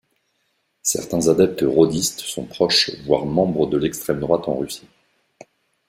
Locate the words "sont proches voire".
2.21-3.27